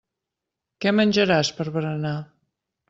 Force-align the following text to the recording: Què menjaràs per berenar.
Què 0.85 0.95
menjaràs 1.01 1.55
per 1.61 1.71
berenar. 1.79 2.17